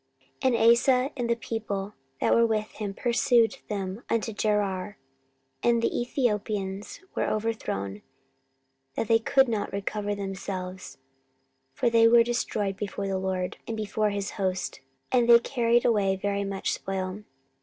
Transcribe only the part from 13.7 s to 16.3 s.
before his host; and they carried away